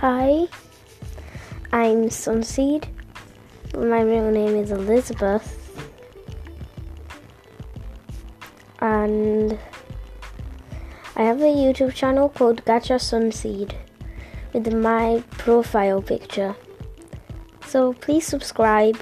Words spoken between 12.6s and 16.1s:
Gacha Sunseed with my profile